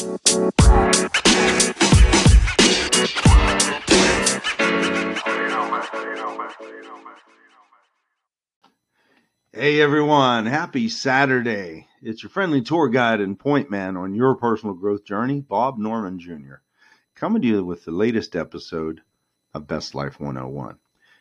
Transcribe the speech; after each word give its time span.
Hey 0.00 0.08
everyone, 9.82 10.46
happy 10.46 10.88
Saturday. 10.88 11.86
It's 12.00 12.22
your 12.22 12.30
friendly 12.30 12.62
tour 12.62 12.88
guide 12.88 13.20
and 13.20 13.38
point 13.38 13.70
man 13.70 13.98
on 13.98 14.14
your 14.14 14.36
personal 14.36 14.74
growth 14.74 15.04
journey, 15.04 15.42
Bob 15.42 15.76
Norman 15.76 16.18
Jr., 16.18 16.62
coming 17.14 17.42
to 17.42 17.48
you 17.48 17.62
with 17.62 17.84
the 17.84 17.90
latest 17.90 18.34
episode 18.34 19.02
of 19.52 19.66
Best 19.66 19.94
Life 19.94 20.18
101. 20.18 20.78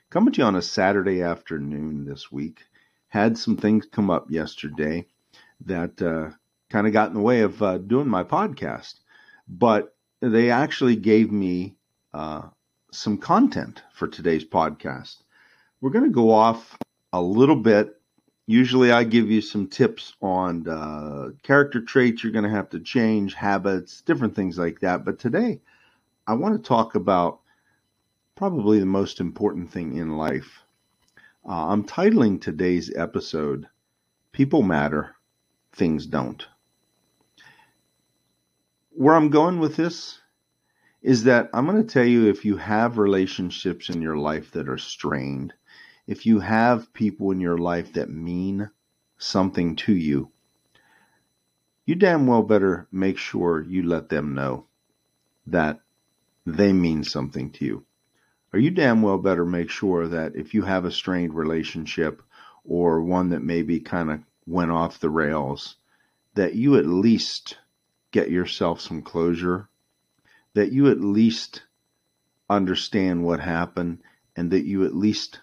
Coming 0.09 0.33
to 0.33 0.37
you 0.37 0.45
on 0.45 0.55
a 0.55 0.61
Saturday 0.61 1.21
afternoon 1.21 2.05
this 2.05 2.31
week. 2.31 2.63
Had 3.09 3.37
some 3.37 3.57
things 3.57 3.85
come 3.91 4.09
up 4.09 4.31
yesterday 4.31 5.05
that 5.65 6.01
uh, 6.01 6.29
kind 6.69 6.87
of 6.87 6.93
got 6.93 7.09
in 7.09 7.15
the 7.15 7.21
way 7.21 7.41
of 7.41 7.61
uh, 7.61 7.77
doing 7.77 8.07
my 8.07 8.23
podcast, 8.23 8.95
but 9.47 9.95
they 10.21 10.51
actually 10.51 10.95
gave 10.95 11.31
me 11.31 11.75
uh, 12.13 12.43
some 12.91 13.17
content 13.17 13.83
for 13.93 14.07
today's 14.07 14.45
podcast. 14.45 15.17
We're 15.81 15.91
going 15.91 16.05
to 16.05 16.11
go 16.11 16.31
off 16.31 16.77
a 17.13 17.21
little 17.21 17.55
bit 17.55 17.99
Usually, 18.49 18.91
I 18.91 19.03
give 19.03 19.29
you 19.29 19.41
some 19.41 19.67
tips 19.67 20.15
on 20.23 20.67
uh, 20.67 21.29
character 21.43 21.79
traits 21.81 22.23
you're 22.23 22.33
going 22.33 22.45
to 22.45 22.49
have 22.49 22.71
to 22.71 22.79
change, 22.79 23.35
habits, 23.35 24.01
different 24.01 24.35
things 24.35 24.57
like 24.57 24.79
that. 24.79 25.05
But 25.05 25.19
today, 25.19 25.61
I 26.25 26.33
want 26.33 26.55
to 26.55 26.67
talk 26.67 26.95
about 26.95 27.41
probably 28.35 28.79
the 28.79 28.87
most 28.87 29.19
important 29.19 29.69
thing 29.69 29.97
in 29.97 30.17
life. 30.17 30.63
Uh, 31.47 31.67
I'm 31.67 31.83
titling 31.83 32.41
today's 32.41 32.91
episode 32.95 33.67
People 34.31 34.63
Matter, 34.63 35.15
Things 35.73 36.07
Don't. 36.07 36.47
Where 38.99 39.15
I'm 39.15 39.29
going 39.29 39.59
with 39.59 39.77
this 39.77 40.19
is 41.01 41.23
that 41.23 41.49
I'm 41.53 41.65
going 41.65 41.81
to 41.81 41.87
tell 41.87 42.03
you 42.03 42.27
if 42.27 42.43
you 42.43 42.57
have 42.57 42.97
relationships 42.97 43.89
in 43.89 44.01
your 44.01 44.17
life 44.17 44.51
that 44.51 44.67
are 44.67 44.77
strained, 44.77 45.53
if 46.05 46.25
you 46.25 46.41
have 46.41 46.91
people 46.91 47.31
in 47.31 47.39
your 47.39 47.57
life 47.57 47.93
that 47.93 48.09
mean 48.09 48.69
something 49.17 49.77
to 49.77 49.95
you, 49.95 50.33
you 51.85 51.95
damn 51.95 52.27
well 52.27 52.43
better 52.43 52.89
make 52.91 53.17
sure 53.17 53.63
you 53.63 53.83
let 53.83 54.09
them 54.09 54.35
know 54.35 54.65
that 55.47 55.79
they 56.45 56.73
mean 56.73 57.05
something 57.05 57.51
to 57.51 57.63
you. 57.63 57.85
Or 58.51 58.59
you 58.59 58.69
damn 58.69 59.01
well 59.01 59.17
better 59.17 59.45
make 59.45 59.69
sure 59.69 60.09
that 60.09 60.35
if 60.35 60.53
you 60.53 60.63
have 60.63 60.83
a 60.83 60.91
strained 60.91 61.33
relationship 61.33 62.21
or 62.65 63.01
one 63.01 63.29
that 63.29 63.43
maybe 63.43 63.79
kind 63.79 64.11
of 64.11 64.19
went 64.45 64.71
off 64.71 64.99
the 64.99 65.09
rails, 65.09 65.77
that 66.33 66.55
you 66.55 66.75
at 66.75 66.85
least 66.85 67.55
get 68.11 68.29
yourself 68.29 68.81
some 68.81 69.01
closure, 69.01 69.69
that 70.53 70.71
you 70.71 70.89
at 70.89 71.01
least 71.01 71.63
understand 72.49 73.23
what 73.23 73.39
happened, 73.39 73.99
and 74.35 74.51
that 74.51 74.65
you 74.65 74.85
at 74.85 74.95
least 74.95 75.39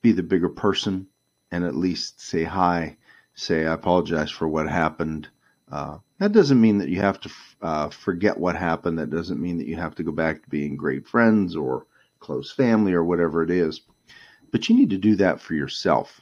be 0.00 0.12
the 0.12 0.22
bigger 0.22 0.48
person 0.48 1.06
and 1.50 1.64
at 1.64 1.74
least 1.74 2.20
say 2.20 2.44
hi, 2.44 2.96
say, 3.34 3.66
I 3.66 3.72
apologize 3.72 4.30
for 4.30 4.46
what 4.48 4.68
happened. 4.68 5.28
Uh, 5.70 5.98
that 6.18 6.32
doesn't 6.32 6.60
mean 6.60 6.78
that 6.78 6.88
you 6.88 7.00
have 7.00 7.20
to 7.20 7.30
uh, 7.62 7.88
forget 7.90 8.38
what 8.38 8.56
happened. 8.56 8.98
That 8.98 9.10
doesn't 9.10 9.40
mean 9.40 9.58
that 9.58 9.66
you 9.66 9.76
have 9.76 9.94
to 9.96 10.02
go 10.02 10.12
back 10.12 10.42
to 10.42 10.48
being 10.48 10.76
great 10.76 11.06
friends 11.06 11.56
or 11.56 11.86
close 12.20 12.50
family 12.50 12.92
or 12.92 13.04
whatever 13.04 13.42
it 13.42 13.50
is. 13.50 13.80
But 14.50 14.68
you 14.68 14.76
need 14.76 14.90
to 14.90 14.98
do 14.98 15.16
that 15.16 15.40
for 15.40 15.54
yourself. 15.54 16.20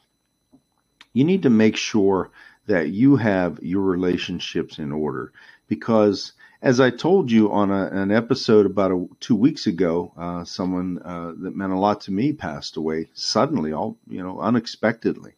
You 1.13 1.25
need 1.25 1.43
to 1.45 1.51
make 1.51 1.77
sure 1.77 2.31
that 2.67 2.89
you 2.89 3.17
have 3.17 3.59
your 3.63 3.83
relationships 3.83 4.79
in 4.79 4.93
order 4.93 5.33
because 5.69 6.33
as 6.63 6.81
I 6.81 6.91
told 6.91 7.31
you 7.31 7.53
on 7.53 7.71
a, 7.71 7.87
an 7.89 8.11
episode 8.11 8.67
about 8.67 8.91
a, 8.91 9.07
two 9.21 9.37
weeks 9.37 9.67
ago, 9.67 10.13
uh, 10.17 10.45
someone 10.45 11.01
uh, 11.05 11.33
that 11.39 11.55
meant 11.55 11.73
a 11.73 11.79
lot 11.79 12.03
to 12.03 12.13
me 12.13 12.33
passed 12.33 12.77
away 12.77 13.11
suddenly, 13.15 13.73
all 13.73 13.99
you 14.09 14.23
know, 14.23 14.41
unexpectedly. 14.41 15.35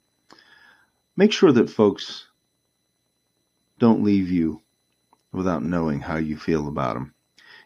Make 1.16 1.32
sure 1.32 1.52
that 1.52 1.70
folks 1.70 2.26
don't 3.78 4.04
leave 4.04 4.30
you 4.30 4.62
without 5.32 5.64
knowing 5.64 6.00
how 6.00 6.16
you 6.16 6.36
feel 6.36 6.68
about 6.68 6.94
them. 6.94 7.14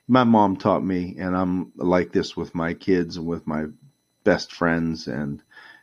My 0.08 0.24
mom 0.24 0.56
taught 0.56 0.84
me, 0.84 1.16
and 1.18 1.36
I'm 1.36 1.72
like 1.76 2.12
this 2.12 2.36
with 2.36 2.54
my 2.54 2.74
kids 2.74 3.16
and 3.16 3.26
with 3.26 3.46
my 3.46 3.66
best 4.24 4.52
friends 4.52 5.06
and 5.06 5.42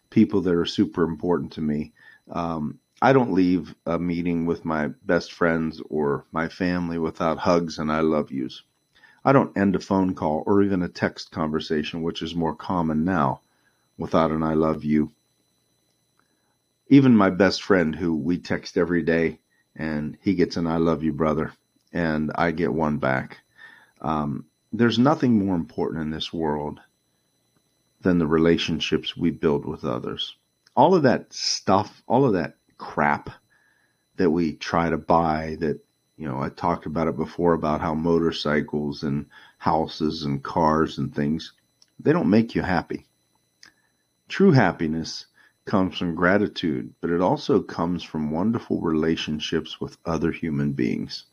people 0.10 0.42
that 0.42 0.56
are 0.56 0.66
super 0.66 1.04
important 1.04 1.54
to 1.54 1.62
me. 1.62 1.94
Um, 2.30 2.80
I 3.02 3.14
don't 3.14 3.34
leave 3.34 3.76
a 3.86 3.98
meeting 3.98 4.46
with 4.46 4.66
my 4.66 4.88
best 5.06 5.32
friends 5.32 5.82
or 5.90 6.26
my 6.34 6.50
family 6.50 6.98
without 6.98 7.38
hugs 7.38 7.80
and 7.80 7.90
I 7.90 8.02
love 8.02 8.30
yous. 8.30 8.64
I 9.24 9.32
don't 9.32 9.58
end 9.58 9.76
a 9.76 9.80
phone 9.80 10.16
call 10.16 10.44
or 10.46 10.62
even 10.62 10.82
a 10.82 10.90
text 10.90 11.32
conversation, 11.32 12.02
which 12.02 12.22
is 12.22 12.36
more 12.36 12.56
common 12.56 13.06
now, 13.06 13.40
without 13.98 14.32
an 14.32 14.44
I 14.44 14.54
love 14.54 14.84
you. 14.84 15.14
Even 16.88 17.16
my 17.16 17.30
best 17.30 17.64
friend, 17.64 17.96
who 17.96 18.16
we 18.16 18.38
text 18.38 18.78
every 18.78 19.04
day, 19.04 19.40
and 19.76 20.18
he 20.22 20.36
gets 20.36 20.58
an 20.58 20.68
I 20.68 20.78
love 20.78 21.02
you, 21.02 21.14
brother, 21.14 21.54
and 21.94 22.32
I 22.36 22.52
get 22.52 22.74
one 22.74 22.98
back. 22.98 23.38
Um, 24.02 24.46
there's 24.74 25.00
nothing 25.00 25.46
more 25.46 25.56
important 25.56 26.02
in 26.02 26.12
this 26.12 26.34
world 26.34 26.82
than 28.02 28.18
the 28.18 28.28
relationships 28.28 29.16
we 29.16 29.32
build 29.32 29.66
with 29.66 29.86
others. 29.86 30.36
All 30.76 30.96
of 30.96 31.04
that 31.04 31.32
stuff, 31.34 32.04
all 32.08 32.26
of 32.26 32.34
that 32.34 32.59
crap 32.80 33.30
that 34.16 34.32
we 34.32 34.54
try 34.54 34.90
to 34.90 34.98
buy 34.98 35.58
that 35.60 35.80
you 36.18 36.28
know 36.28 36.42
I 36.42 36.50
talked 36.50 36.88
about 36.88 37.08
it 37.08 37.16
before 37.16 37.54
about 37.54 37.82
how 37.82 37.94
motorcycles 37.94 39.04
and 39.04 39.28
houses 39.60 40.24
and 40.24 40.44
cars 40.44 40.98
and 40.98 41.14
things 41.14 41.54
they 42.00 42.14
don't 42.14 42.30
make 42.30 42.56
you 42.56 42.62
happy. 42.62 43.06
True 44.28 44.52
happiness 44.52 45.28
comes 45.66 45.98
from 45.98 46.16
gratitude, 46.16 46.94
but 47.02 47.10
it 47.10 47.22
also 47.22 47.62
comes 47.62 48.04
from 48.04 48.32
wonderful 48.32 48.82
relationships 48.82 49.80
with 49.80 49.98
other 50.06 50.32
human 50.32 50.72
beings. 50.74 51.26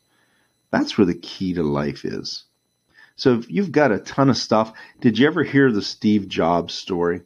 That's 0.69 0.97
where 0.97 1.05
the 1.05 1.15
key 1.15 1.53
to 1.53 1.63
life 1.63 2.05
is. 2.05 2.43
So 3.15 3.33
if 3.39 3.49
you've 3.49 3.71
got 3.71 3.91
a 3.91 3.99
ton 3.99 4.29
of 4.29 4.37
stuff, 4.37 4.73
did 4.99 5.17
you 5.17 5.25
ever 5.25 5.43
hear 5.43 5.71
the 5.71 5.81
Steve 5.81 6.27
Jobs 6.27 6.73
story? 6.73 7.21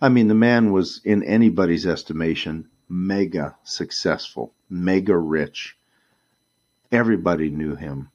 I 0.00 0.08
mean, 0.08 0.28
the 0.28 0.34
man 0.34 0.72
was 0.72 1.00
in 1.04 1.22
anybody's 1.22 1.86
estimation 1.86 2.68
mega 2.88 3.56
successful, 3.64 4.54
mega 4.68 5.16
rich. 5.16 5.76
Everybody 6.90 7.50
knew 7.50 7.74
him. 7.74 8.10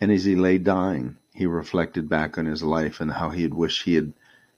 And 0.00 0.10
as 0.10 0.24
he 0.24 0.36
lay 0.36 0.58
dying, 0.58 1.16
he 1.34 1.46
reflected 1.46 2.08
back 2.08 2.38
on 2.38 2.46
his 2.46 2.62
life 2.62 3.00
and 3.00 3.12
how 3.12 3.30
he 3.30 3.42
had 3.42 3.54
wished 3.54 3.84
he 3.84 3.94
had 3.94 4.12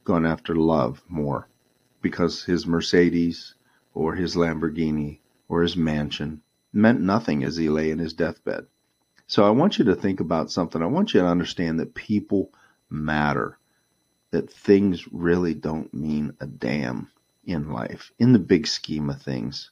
gone 0.05 0.27
after 0.27 0.55
love 0.55 1.03
more 1.09 1.49
because 2.01 2.45
his 2.45 2.67
Mercedes 2.67 3.55
or 3.95 4.15
his 4.15 4.37
Lamborghini 4.37 5.19
or 5.49 5.63
his 5.63 5.77
mansion 5.77 6.43
meant 6.73 7.01
nothing 7.01 7.43
as 7.43 7.57
he 7.57 7.69
lay 7.69 7.91
in 7.91 7.99
his 7.99 8.13
deathbed. 8.13 8.67
So 9.27 9.45
I 9.45 9.51
want 9.51 9.79
you 9.79 9.87
to 9.87 9.97
think 9.97 10.21
about 10.21 10.53
something. 10.53 10.83
I 10.83 10.87
want 10.87 11.15
you 11.15 11.21
to 11.21 11.27
understand 11.27 11.81
that 11.81 11.95
people 11.95 12.53
matter, 12.89 13.59
that 14.31 14.51
things 14.51 15.11
really 15.13 15.55
don't 15.55 15.93
mean 15.93 16.37
a 16.39 16.47
damn 16.47 17.11
in 17.47 17.71
life, 17.71 18.13
in 18.19 18.33
the 18.33 18.39
big 18.39 18.67
scheme 18.67 19.09
of 19.09 19.23
things. 19.23 19.71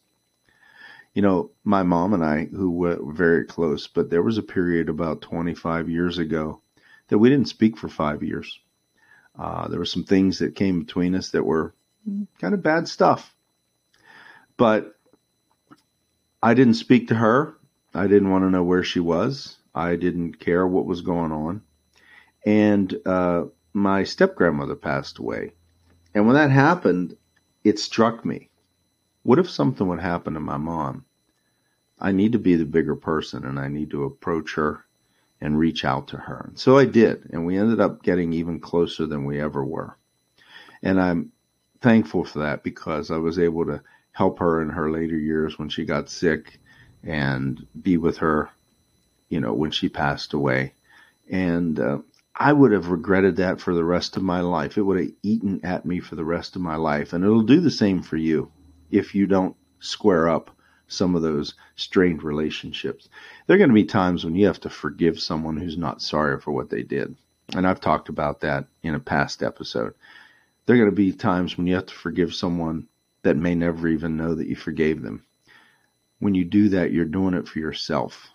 You 1.13 1.23
know, 1.23 1.51
my 1.63 1.83
mom 1.83 2.15
and 2.15 2.25
I, 2.25 2.47
who 2.47 2.71
were 2.71 2.99
very 3.13 3.45
close, 3.45 3.87
but 3.87 4.11
there 4.11 4.23
was 4.23 4.39
a 4.39 4.43
period 4.43 4.89
about 4.89 5.23
25 5.23 5.89
years 5.89 6.19
ago 6.19 6.61
that 7.09 7.19
we 7.19 7.29
didn't 7.29 7.49
speak 7.49 7.77
for 7.77 7.89
five 7.89 8.23
years. 8.23 8.59
Uh, 9.39 9.69
there 9.69 9.79
were 9.79 9.85
some 9.85 10.05
things 10.05 10.39
that 10.39 10.55
came 10.57 10.81
between 10.81 11.15
us 11.15 11.31
that 11.31 11.45
were 11.45 11.75
kind 12.41 12.55
of 12.55 12.63
bad 12.63 12.89
stuff. 12.89 13.35
But 14.57 14.95
I 16.43 16.55
didn't 16.55 16.75
speak 16.75 17.09
to 17.09 17.15
her. 17.15 17.57
I 17.95 18.07
didn't 18.07 18.31
want 18.31 18.45
to 18.45 18.51
know 18.51 18.65
where 18.65 18.85
she 18.85 19.01
was. 19.01 19.57
I 19.75 19.97
didn't 19.97 20.39
care 20.39 20.67
what 20.67 20.87
was 20.87 21.01
going 21.01 21.33
on. 21.33 21.63
And 22.47 22.95
uh, 23.07 23.45
my 23.73 24.05
step 24.05 24.37
grandmother 24.37 24.77
passed 24.77 25.19
away. 25.19 25.53
And 26.15 26.27
when 26.27 26.37
that 26.37 26.51
happened, 26.51 27.17
it 27.65 27.79
struck 27.79 28.25
me. 28.25 28.51
What 29.23 29.39
if 29.39 29.51
something 29.51 29.89
would 29.89 30.01
happen 30.01 30.35
to 30.35 30.41
my 30.41 30.59
mom? 30.59 31.07
I 31.99 32.13
need 32.13 32.33
to 32.33 32.39
be 32.39 32.57
the 32.57 32.67
bigger 32.67 32.95
person 32.95 33.45
and 33.45 33.59
I 33.59 33.69
need 33.69 33.91
to 33.91 34.05
approach 34.05 34.55
her 34.55 34.85
and 35.41 35.59
reach 35.59 35.85
out 35.85 36.09
to 36.09 36.17
her. 36.17 36.47
And 36.49 36.59
so 36.59 36.79
I 36.79 36.85
did, 36.85 37.29
and 37.33 37.45
we 37.45 37.57
ended 37.59 37.81
up 37.81 38.03
getting 38.03 38.33
even 38.33 38.61
closer 38.61 39.07
than 39.07 39.25
we 39.25 39.41
ever 39.41 39.65
were. 39.65 39.97
And 40.83 41.01
I'm 41.01 41.33
thankful 41.81 42.25
for 42.25 42.41
that 42.41 42.63
because 42.63 43.11
I 43.11 43.19
was 43.19 43.39
able 43.39 43.67
to 43.67 43.83
help 44.13 44.39
her 44.39 44.63
in 44.63 44.71
her 44.71 44.91
later 44.91 45.19
years 45.19 45.59
when 45.59 45.69
she 45.69 45.85
got 45.85 46.09
sick 46.09 46.61
and 47.03 47.67
be 47.83 47.97
with 47.97 48.19
her, 48.19 48.51
you 49.29 49.41
know, 49.41 49.53
when 49.53 49.71
she 49.71 49.89
passed 49.89 50.33
away. 50.33 50.75
And 51.31 51.79
uh, 51.81 51.99
I 52.37 52.53
would 52.53 52.73
have 52.73 52.89
regretted 52.89 53.37
that 53.37 53.61
for 53.61 53.75
the 53.75 53.85
rest 53.85 54.17
of 54.17 54.23
my 54.23 54.41
life. 54.41 54.77
It 54.77 54.83
would 54.83 54.99
have 54.99 55.13
eaten 55.23 55.61
at 55.63 55.87
me 55.87 56.01
for 56.01 56.17
the 56.17 56.25
rest 56.25 56.57
of 56.57 56.63
my 56.63 56.77
life. 56.77 57.13
And 57.13 57.25
it'll 57.25 57.43
do 57.43 57.61
the 57.61 57.71
same 57.71 58.03
for 58.03 58.17
you 58.17 58.51
if 58.91 59.15
you 59.15 59.27
don't 59.27 59.57
square 59.79 60.29
up 60.29 60.51
some 60.89 61.15
of 61.15 61.23
those 61.23 61.55
strained 61.77 62.23
relationships. 62.23 63.09
There 63.47 63.55
are 63.55 63.59
going 63.59 63.71
to 63.71 63.75
be 63.75 63.85
times 63.85 64.25
when 64.25 64.35
you 64.35 64.47
have 64.47 64.61
to 64.61 64.71
forgive 64.71 65.21
someone 65.21 65.57
who's 65.57 65.79
not 65.79 66.03
sorry 66.03 66.41
for 66.41 66.51
what 66.51 66.71
they 66.71 66.83
did. 66.83 67.17
And 67.55 67.67
I've 67.67 67.81
talked 67.81 68.09
about 68.09 68.41
that 68.41 68.67
in 68.83 68.95
a 68.95 69.01
past 69.01 69.43
episode. 69.43 69.95
There 70.67 70.75
are 70.75 70.79
going 70.79 70.91
to 70.91 70.97
be 70.97 71.13
times 71.13 71.57
when 71.57 71.67
you 71.67 71.75
have 71.77 71.87
to 71.87 71.95
forgive 71.95 72.35
someone 72.35 72.89
that 73.23 73.37
may 73.37 73.55
never 73.55 73.87
even 73.89 74.17
know 74.17 74.35
that 74.35 74.49
you 74.49 74.57
forgave 74.57 75.03
them. 75.03 75.25
When 76.19 76.35
you 76.35 76.45
do 76.45 76.71
that, 76.71 76.93
you're 76.93 77.05
doing 77.05 77.35
it 77.35 77.49
for 77.49 77.59
yourself. 77.59 78.29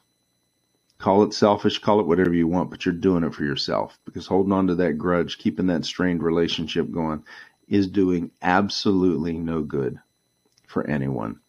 Call 1.00 1.24
it 1.24 1.34
selfish, 1.34 1.80
call 1.80 2.01
it 2.01 2.07
whatever 2.07 2.34
you 2.34 2.48
want, 2.48 2.69
but 2.69 2.86
you're 2.86 2.94
doing 2.94 3.24
it 3.24 3.34
for 3.34 3.46
yourself 3.46 3.98
because 4.04 4.28
holding 4.28 4.51
on 4.51 4.68
to 4.68 4.75
that 4.75 4.98
grudge, 4.98 5.38
keeping 5.38 5.68
that 5.68 5.86
strained 5.86 6.22
relationship 6.22 6.92
going 6.92 7.24
is 7.69 7.88
doing 7.88 8.31
absolutely 8.42 9.38
no 9.38 9.62
good 9.62 9.98
for 10.68 10.86
anyone. 10.86 11.40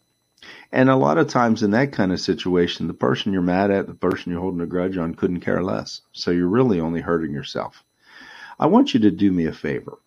And 0.71 0.89
a 0.89 0.95
lot 0.95 1.17
of 1.17 1.27
times 1.27 1.63
in 1.63 1.71
that 1.71 1.91
kind 1.91 2.13
of 2.13 2.21
situation, 2.21 2.87
the 2.87 2.93
person 2.93 3.33
you're 3.33 3.41
mad 3.41 3.71
at, 3.71 3.87
the 3.87 3.93
person 3.93 4.31
you're 4.31 4.41
holding 4.41 4.61
a 4.61 4.65
grudge 4.65 4.97
on 4.97 5.15
couldn't 5.15 5.41
care 5.41 5.61
less. 5.61 6.01
So 6.13 6.31
you're 6.31 6.47
really 6.47 6.79
only 6.79 7.01
hurting 7.01 7.33
yourself. 7.33 7.83
I 8.57 8.67
want 8.67 8.93
you 8.93 9.01
to 9.01 9.11
do 9.11 9.31
me 9.31 9.45
a 9.45 9.53
favor. 9.53 9.99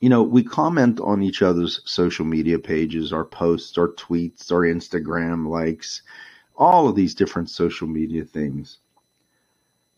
You 0.00 0.08
know, 0.08 0.22
we 0.22 0.42
comment 0.42 1.00
on 1.00 1.22
each 1.22 1.42
other's 1.42 1.80
social 1.84 2.24
media 2.24 2.58
pages, 2.58 3.12
our 3.12 3.24
posts, 3.24 3.78
our 3.78 3.88
tweets, 3.88 4.50
our 4.50 4.62
Instagram 4.62 5.48
likes, 5.48 6.02
all 6.56 6.88
of 6.88 6.96
these 6.96 7.14
different 7.14 7.50
social 7.50 7.88
media 7.88 8.24
things. 8.24 8.78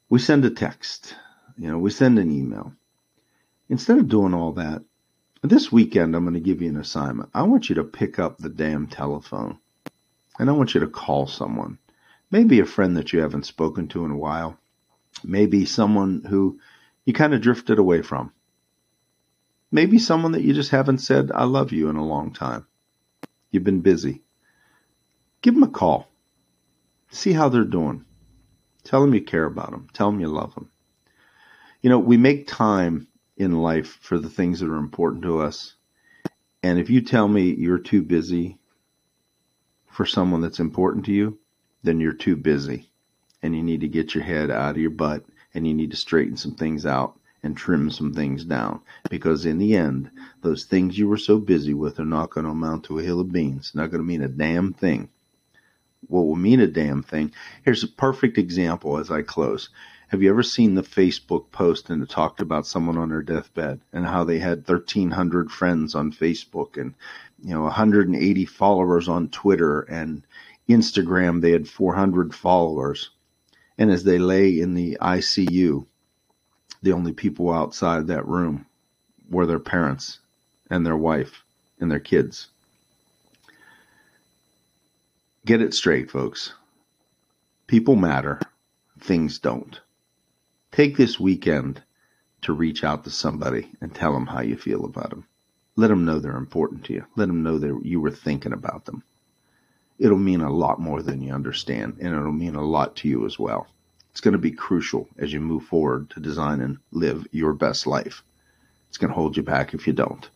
We 0.08 0.18
send 0.18 0.44
a 0.44 0.50
text, 0.50 1.14
you 1.58 1.70
know, 1.70 1.78
we 1.78 1.90
send 1.90 2.18
an 2.18 2.30
email. 2.30 2.72
Instead 3.68 3.98
of 3.98 4.08
doing 4.08 4.34
all 4.34 4.52
that, 4.52 4.82
this 5.42 5.70
weekend 5.72 6.14
I'm 6.14 6.24
going 6.24 6.34
to 6.34 6.40
give 6.40 6.62
you 6.62 6.68
an 6.68 6.76
assignment. 6.76 7.30
I 7.34 7.42
want 7.42 7.68
you 7.68 7.76
to 7.76 7.84
pick 7.84 8.18
up 8.18 8.38
the 8.38 8.48
damn 8.48 8.86
telephone 8.86 9.58
and 10.38 10.48
I 10.48 10.52
want 10.52 10.74
you 10.74 10.80
to 10.80 10.86
call 10.88 11.26
someone. 11.26 11.78
Maybe 12.30 12.60
a 12.60 12.66
friend 12.66 12.96
that 12.96 13.12
you 13.12 13.20
haven't 13.20 13.46
spoken 13.46 13.88
to 13.88 14.04
in 14.04 14.10
a 14.10 14.16
while. 14.16 14.58
Maybe 15.24 15.64
someone 15.64 16.24
who 16.28 16.60
you 17.04 17.12
kind 17.12 17.34
of 17.34 17.40
drifted 17.40 17.78
away 17.78 18.02
from. 18.02 18.32
Maybe 19.70 19.98
someone 19.98 20.32
that 20.32 20.42
you 20.42 20.54
just 20.54 20.70
haven't 20.70 20.98
said, 20.98 21.30
I 21.32 21.44
love 21.44 21.72
you 21.72 21.88
in 21.88 21.96
a 21.96 22.04
long 22.04 22.32
time. 22.32 22.66
You've 23.50 23.64
been 23.64 23.80
busy. 23.80 24.22
Give 25.42 25.54
them 25.54 25.62
a 25.62 25.68
call. 25.68 26.08
See 27.10 27.32
how 27.32 27.48
they're 27.48 27.64
doing. 27.64 28.04
Tell 28.84 29.00
them 29.00 29.14
you 29.14 29.22
care 29.22 29.44
about 29.44 29.70
them. 29.70 29.88
Tell 29.92 30.10
them 30.10 30.20
you 30.20 30.28
love 30.28 30.54
them. 30.54 30.70
You 31.82 31.90
know, 31.90 31.98
we 31.98 32.16
make 32.16 32.46
time 32.46 33.08
in 33.36 33.52
life 33.52 33.98
for 34.00 34.18
the 34.18 34.30
things 34.30 34.60
that 34.60 34.70
are 34.70 34.76
important 34.76 35.22
to 35.22 35.40
us. 35.40 35.74
And 36.62 36.78
if 36.78 36.90
you 36.90 37.00
tell 37.00 37.28
me 37.28 37.54
you're 37.54 37.78
too 37.78 38.02
busy 38.02 38.58
for 39.90 40.06
someone 40.06 40.40
that's 40.40 40.60
important 40.60 41.04
to 41.06 41.12
you, 41.12 41.38
then 41.82 42.00
you're 42.00 42.12
too 42.12 42.36
busy. 42.36 42.90
And 43.42 43.54
you 43.54 43.62
need 43.62 43.82
to 43.82 43.88
get 43.88 44.14
your 44.14 44.24
head 44.24 44.50
out 44.50 44.76
of 44.76 44.80
your 44.80 44.90
butt 44.90 45.24
and 45.54 45.66
you 45.66 45.74
need 45.74 45.92
to 45.92 45.96
straighten 45.96 46.36
some 46.36 46.54
things 46.54 46.84
out 46.84 47.18
and 47.42 47.56
trim 47.56 47.90
some 47.90 48.12
things 48.12 48.44
down. 48.44 48.80
Because 49.08 49.46
in 49.46 49.58
the 49.58 49.76
end, 49.76 50.10
those 50.42 50.64
things 50.64 50.98
you 50.98 51.08
were 51.08 51.18
so 51.18 51.38
busy 51.38 51.74
with 51.74 52.00
are 52.00 52.04
not 52.04 52.30
going 52.30 52.44
to 52.44 52.50
amount 52.50 52.84
to 52.84 52.98
a 52.98 53.02
hill 53.02 53.20
of 53.20 53.30
beans. 53.30 53.72
Not 53.74 53.90
going 53.90 54.02
to 54.02 54.06
mean 54.06 54.22
a 54.22 54.28
damn 54.28 54.72
thing 54.72 55.10
what 56.08 56.22
will 56.22 56.36
mean 56.36 56.60
a 56.60 56.66
damn 56.66 57.02
thing. 57.02 57.32
Here's 57.64 57.82
a 57.82 57.88
perfect 57.88 58.38
example 58.38 58.98
as 58.98 59.10
I 59.10 59.22
close. 59.22 59.70
Have 60.08 60.22
you 60.22 60.30
ever 60.30 60.44
seen 60.44 60.74
the 60.74 60.82
Facebook 60.82 61.50
post 61.50 61.90
and 61.90 62.02
it 62.02 62.08
talked 62.08 62.40
about 62.40 62.66
someone 62.66 62.96
on 62.96 63.08
their 63.08 63.22
deathbed 63.22 63.80
and 63.92 64.06
how 64.06 64.22
they 64.22 64.38
had 64.38 64.58
1300 64.68 65.50
friends 65.50 65.96
on 65.96 66.12
Facebook 66.12 66.80
and 66.80 66.94
you 67.42 67.52
know 67.52 67.62
180 67.62 68.44
followers 68.44 69.08
on 69.08 69.28
Twitter 69.30 69.80
and 69.80 70.24
Instagram 70.68 71.40
they 71.40 71.50
had 71.50 71.68
400 71.68 72.34
followers 72.34 73.10
and 73.78 73.90
as 73.90 74.04
they 74.04 74.18
lay 74.18 74.60
in 74.60 74.74
the 74.74 74.96
ICU 75.00 75.86
the 76.82 76.92
only 76.92 77.12
people 77.12 77.52
outside 77.52 78.06
that 78.06 78.28
room 78.28 78.66
were 79.28 79.46
their 79.46 79.58
parents 79.58 80.20
and 80.70 80.86
their 80.86 80.96
wife 80.96 81.42
and 81.80 81.90
their 81.90 82.00
kids 82.00 82.48
Get 85.46 85.62
it 85.62 85.74
straight, 85.74 86.10
folks. 86.10 86.54
People 87.68 87.94
matter, 87.94 88.40
things 88.98 89.38
don't. 89.38 89.80
Take 90.72 90.96
this 90.96 91.20
weekend 91.20 91.84
to 92.42 92.52
reach 92.52 92.82
out 92.82 93.04
to 93.04 93.10
somebody 93.10 93.70
and 93.80 93.94
tell 93.94 94.12
them 94.12 94.26
how 94.26 94.40
you 94.40 94.56
feel 94.56 94.84
about 94.84 95.10
them. 95.10 95.28
Let 95.76 95.86
them 95.86 96.04
know 96.04 96.18
they're 96.18 96.36
important 96.36 96.86
to 96.86 96.94
you. 96.94 97.06
Let 97.14 97.28
them 97.28 97.44
know 97.44 97.58
that 97.58 97.82
you 97.84 98.00
were 98.00 98.10
thinking 98.10 98.52
about 98.52 98.86
them. 98.86 99.04
It'll 100.00 100.18
mean 100.18 100.40
a 100.40 100.50
lot 100.50 100.80
more 100.80 101.00
than 101.00 101.22
you 101.22 101.32
understand, 101.32 101.98
and 102.00 102.12
it'll 102.12 102.32
mean 102.32 102.56
a 102.56 102.66
lot 102.66 102.96
to 102.96 103.08
you 103.08 103.24
as 103.24 103.38
well. 103.38 103.68
It's 104.10 104.20
going 104.20 104.32
to 104.32 104.38
be 104.38 104.50
crucial 104.50 105.08
as 105.16 105.32
you 105.32 105.38
move 105.40 105.62
forward 105.62 106.10
to 106.10 106.18
design 106.18 106.60
and 106.60 106.78
live 106.90 107.24
your 107.30 107.52
best 107.52 107.86
life. 107.86 108.24
It's 108.88 108.98
going 108.98 109.10
to 109.10 109.14
hold 109.14 109.36
you 109.36 109.44
back 109.44 109.74
if 109.74 109.86
you 109.86 109.92
don't. 109.92 110.28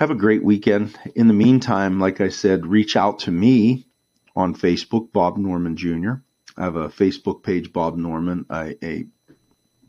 Have 0.00 0.10
a 0.10 0.14
great 0.14 0.42
weekend. 0.42 0.98
In 1.14 1.28
the 1.28 1.34
meantime, 1.34 2.00
like 2.00 2.22
I 2.22 2.30
said, 2.30 2.64
reach 2.64 2.96
out 2.96 3.18
to 3.18 3.30
me 3.30 3.86
on 4.34 4.54
Facebook, 4.54 5.12
Bob 5.12 5.36
Norman 5.36 5.76
Jr. 5.76 6.12
I 6.56 6.64
have 6.64 6.76
a 6.76 6.88
Facebook 6.88 7.42
page, 7.42 7.70
Bob 7.70 7.98
Norman, 7.98 8.46
a, 8.50 9.04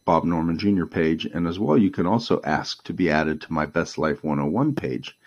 Bob 0.03 0.25
Norman 0.25 0.59
Jr. 0.59 0.83
page, 0.83 1.23
and 1.23 1.47
as 1.47 1.57
well, 1.57 1.77
you 1.77 1.91
can 1.91 2.05
also 2.05 2.41
ask 2.43 2.83
to 2.83 2.93
be 2.93 3.09
added 3.09 3.39
to 3.39 3.53
my 3.53 3.65
Best 3.65 3.97
Life 3.97 4.21
101 4.21 4.75
page. 4.75 5.17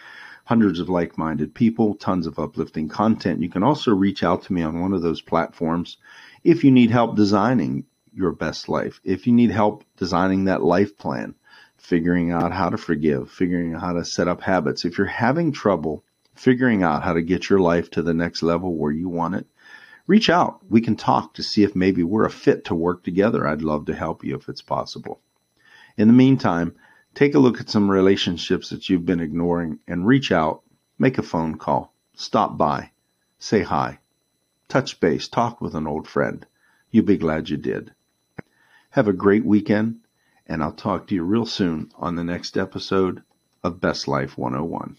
Hundreds 0.44 0.80
of 0.80 0.90
like 0.90 1.16
minded 1.16 1.54
people, 1.54 1.94
tons 1.94 2.26
of 2.26 2.38
uplifting 2.38 2.90
content. 2.90 3.40
You 3.40 3.48
can 3.48 3.62
also 3.62 3.94
reach 3.94 4.22
out 4.22 4.42
to 4.42 4.52
me 4.52 4.60
on 4.60 4.82
one 4.82 4.92
of 4.92 5.00
those 5.00 5.22
platforms 5.22 5.96
if 6.42 6.62
you 6.62 6.70
need 6.70 6.90
help 6.90 7.16
designing 7.16 7.86
your 8.12 8.32
best 8.32 8.68
life, 8.68 9.00
if 9.02 9.26
you 9.26 9.32
need 9.32 9.50
help 9.50 9.82
designing 9.96 10.44
that 10.44 10.62
life 10.62 10.98
plan 10.98 11.36
figuring 11.84 12.32
out 12.32 12.50
how 12.50 12.70
to 12.70 12.78
forgive, 12.78 13.30
figuring 13.30 13.74
out 13.74 13.80
how 13.82 13.92
to 13.92 14.06
set 14.06 14.26
up 14.26 14.40
habits. 14.40 14.86
If 14.86 14.96
you're 14.96 15.06
having 15.06 15.52
trouble 15.52 16.02
figuring 16.34 16.82
out 16.82 17.02
how 17.02 17.12
to 17.12 17.20
get 17.20 17.50
your 17.50 17.58
life 17.58 17.90
to 17.90 18.00
the 18.00 18.14
next 18.14 18.42
level 18.42 18.74
where 18.74 18.90
you 18.90 19.06
want 19.10 19.34
it, 19.34 19.46
reach 20.06 20.30
out. 20.30 20.60
We 20.70 20.80
can 20.80 20.96
talk 20.96 21.34
to 21.34 21.42
see 21.42 21.62
if 21.62 21.76
maybe 21.76 22.02
we're 22.02 22.24
a 22.24 22.30
fit 22.30 22.64
to 22.64 22.74
work 22.74 23.04
together. 23.04 23.46
I'd 23.46 23.60
love 23.60 23.84
to 23.86 23.94
help 23.94 24.24
you 24.24 24.34
if 24.34 24.48
it's 24.48 24.62
possible. 24.62 25.20
In 25.98 26.08
the 26.08 26.14
meantime, 26.14 26.74
take 27.14 27.34
a 27.34 27.38
look 27.38 27.60
at 27.60 27.68
some 27.68 27.90
relationships 27.90 28.70
that 28.70 28.88
you've 28.88 29.04
been 29.04 29.20
ignoring 29.20 29.78
and 29.86 30.06
reach 30.06 30.32
out, 30.32 30.62
make 30.98 31.18
a 31.18 31.22
phone 31.22 31.58
call, 31.58 31.92
stop 32.14 32.56
by, 32.56 32.92
say 33.38 33.62
hi, 33.62 33.98
touch 34.68 35.00
base, 35.00 35.28
talk 35.28 35.60
with 35.60 35.74
an 35.74 35.86
old 35.86 36.08
friend. 36.08 36.46
You'll 36.90 37.04
be 37.04 37.18
glad 37.18 37.50
you 37.50 37.58
did. 37.58 37.92
Have 38.88 39.06
a 39.06 39.12
great 39.12 39.44
weekend 39.44 40.00
and 40.46 40.62
I'll 40.62 40.72
talk 40.72 41.06
to 41.06 41.14
you 41.14 41.22
real 41.22 41.46
soon 41.46 41.90
on 41.96 42.16
the 42.16 42.24
next 42.24 42.56
episode 42.56 43.22
of 43.62 43.80
Best 43.80 44.06
Life 44.06 44.36
101. 44.36 44.96